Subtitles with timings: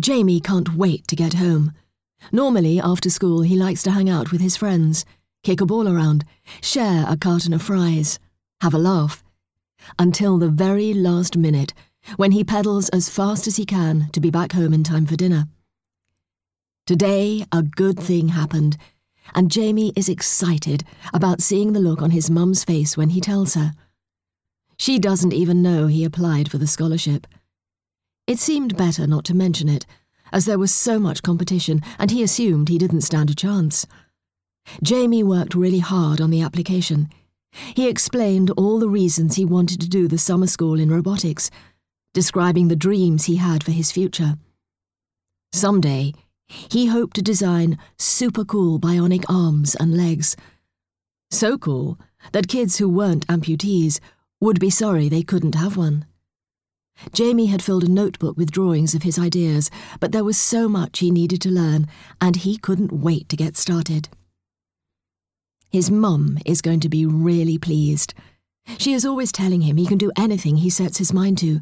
[0.00, 1.72] Jamie can't wait to get home.
[2.32, 5.04] Normally, after school, he likes to hang out with his friends,
[5.42, 6.24] kick a ball around,
[6.62, 8.18] share a carton of fries,
[8.62, 9.22] have a laugh.
[9.98, 11.74] Until the very last minute,
[12.16, 15.16] when he pedals as fast as he can to be back home in time for
[15.16, 15.48] dinner.
[16.86, 18.78] Today, a good thing happened,
[19.34, 20.82] and Jamie is excited
[21.12, 23.72] about seeing the look on his mum's face when he tells her.
[24.78, 27.26] She doesn't even know he applied for the scholarship.
[28.30, 29.86] It seemed better not to mention it,
[30.32, 33.88] as there was so much competition and he assumed he didn't stand a chance.
[34.84, 37.08] Jamie worked really hard on the application.
[37.74, 41.50] He explained all the reasons he wanted to do the summer school in robotics,
[42.14, 44.38] describing the dreams he had for his future.
[45.52, 46.14] Someday,
[46.46, 50.36] he hoped to design super cool bionic arms and legs.
[51.32, 51.98] So cool
[52.30, 53.98] that kids who weren't amputees
[54.40, 56.06] would be sorry they couldn't have one.
[57.12, 60.98] Jamie had filled a notebook with drawings of his ideas, but there was so much
[60.98, 61.86] he needed to learn,
[62.20, 64.08] and he couldn't wait to get started.
[65.70, 68.14] His mum is going to be really pleased.
[68.78, 71.60] She is always telling him he can do anything he sets his mind to.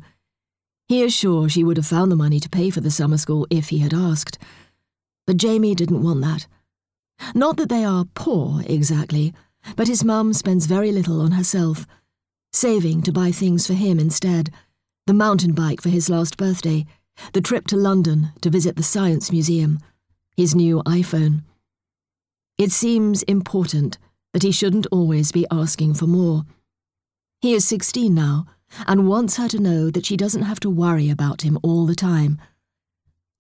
[0.87, 3.47] He is sure she would have found the money to pay for the summer school
[3.51, 4.39] if he had asked.
[5.27, 6.47] But Jamie didn't want that.
[7.35, 9.35] Not that they are poor, exactly,
[9.77, 11.87] but his mum spends very little on herself,
[12.53, 14.51] saving to buy things for him instead
[15.09, 16.85] the mountain bike for his last birthday,
[17.33, 19.79] the trip to London to visit the Science Museum,
[20.37, 21.45] his new iPhone.
[22.59, 23.97] It seems important
[24.35, 26.45] that he shouldn't always be asking for more.
[27.41, 28.49] He is 16 now
[28.87, 31.95] and wants her to know that she doesn't have to worry about him all the
[31.95, 32.39] time.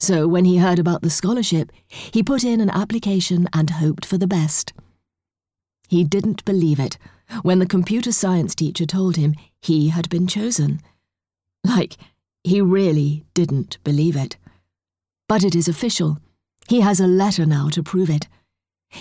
[0.00, 4.16] So when he heard about the scholarship, he put in an application and hoped for
[4.16, 4.72] the best.
[5.86, 6.96] He didn't believe it
[7.42, 10.80] when the computer science teacher told him he had been chosen.
[11.68, 11.96] Like,
[12.42, 14.36] he really didn't believe it.
[15.28, 16.18] But it is official.
[16.66, 18.26] He has a letter now to prove it.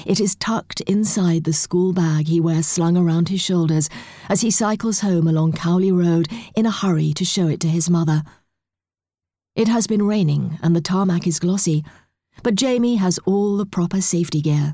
[0.06, 3.89] It is tucked inside the school bag he wears slung around his shoulders
[4.27, 7.89] as he cycles home along Cowley Road in a hurry to show it to his
[7.89, 8.23] mother.
[9.56, 11.86] It has been raining and the tarmac is glossy,
[12.44, 14.73] but Jamie has all the proper safety gear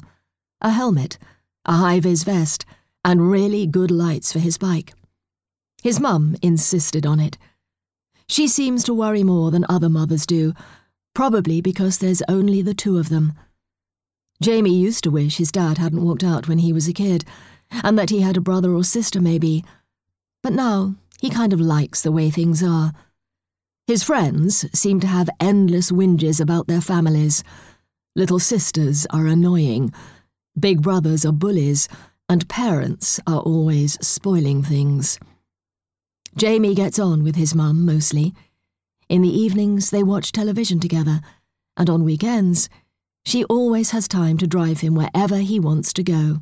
[0.62, 1.20] a helmet,
[1.66, 2.66] a high vis vest,
[3.03, 4.94] and really good lights for his bike.
[5.84, 7.38] His mum insisted on it.
[8.34, 10.56] She seems to worry more than other mothers do,
[11.14, 13.34] probably because there's only the two of them.
[14.42, 17.26] Jamie used to wish his dad hadn't walked out when he was a kid,
[17.84, 19.64] and that he had a brother or sister maybe.
[20.42, 22.92] But now he kind of likes the way things are.
[23.86, 27.44] His friends seem to have endless whinges about their families.
[28.16, 29.94] Little sisters are annoying,
[30.60, 31.88] big brothers are bullies,
[32.28, 35.20] and parents are always spoiling things.
[36.36, 38.34] Jamie gets on with his mum mostly.
[39.08, 41.22] In the evenings, they watch television together,
[41.78, 42.70] and on weekends,
[43.26, 46.40] she always has time to drive him wherever he wants to go.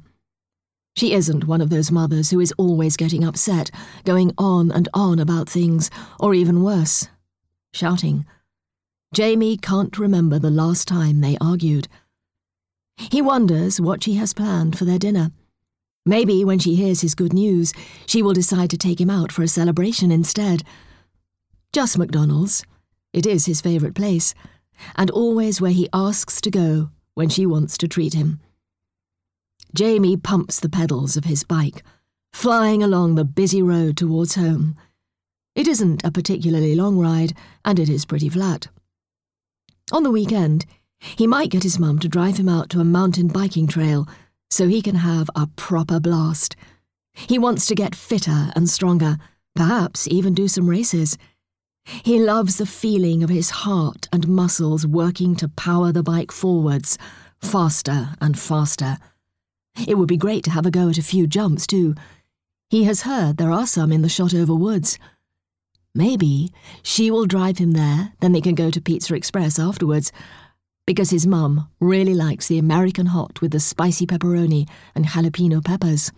[0.96, 3.72] She isn't one of those mothers who is always getting upset,
[4.04, 7.08] going on and on about things, or even worse,
[7.74, 8.26] shouting.
[9.14, 11.88] Jamie can't remember the last time they argued.
[12.98, 15.32] He wonders what she has planned for their dinner.
[16.06, 17.74] Maybe when she hears his good news,
[18.08, 20.64] she will decide to take him out for a celebration instead.
[21.74, 22.64] Just McDonald's.
[23.14, 24.34] It is his favourite place,
[24.96, 28.40] and always where he asks to go when she wants to treat him.
[29.76, 31.84] Jamie pumps the pedals of his bike,
[32.34, 34.76] flying along the busy road towards home.
[35.56, 38.70] It isn't a particularly long ride, and it is pretty flat.
[39.92, 40.66] On the weekend,
[41.00, 44.08] he might get his mum to drive him out to a mountain biking trail
[44.52, 46.56] so he can have a proper blast.
[47.14, 49.18] He wants to get fitter and stronger,
[49.56, 51.18] perhaps even do some races.
[51.86, 56.98] He loves the feeling of his heart and muscles working to power the bike forwards,
[57.40, 58.98] faster and faster.
[59.88, 61.96] It would be great to have a go at a few jumps, too.
[62.70, 65.00] He has heard there are some in the Shotover Woods.
[65.96, 66.52] Maybe
[66.84, 70.12] she will drive him there, then they can go to Pizza Express afterwards,
[70.86, 76.12] because his mum really likes the American hot with the spicy pepperoni and jalapeno peppers.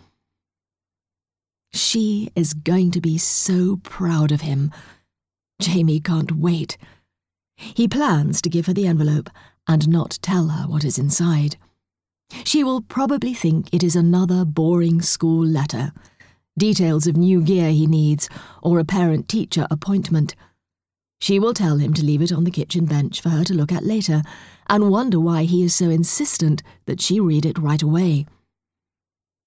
[1.74, 4.72] She is going to be so proud of him.
[5.60, 6.78] Jamie can't wait.
[7.56, 9.30] He plans to give her the envelope
[9.68, 11.58] and not tell her what is inside.
[12.44, 15.92] She will probably think it is another boring school letter,
[16.58, 18.30] details of new gear he needs,
[18.62, 20.36] or a parent teacher appointment.
[21.24, 23.72] She will tell him to leave it on the kitchen bench for her to look
[23.72, 24.24] at later
[24.68, 28.26] and wonder why he is so insistent that she read it right away.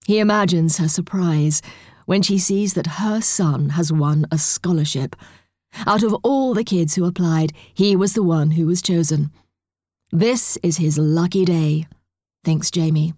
[0.07, 1.61] He imagines her surprise
[2.07, 5.15] when she sees that her son has won a scholarship,
[5.85, 9.31] Out of all the kids who applied, he was the one who was chosen.
[10.11, 11.89] This is his lucky day,
[12.43, 13.13] thinks Jamie.